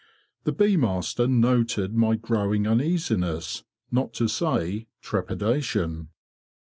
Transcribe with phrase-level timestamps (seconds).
[0.45, 6.09] The bee master noted my growing uneasiness, not to say trepidation.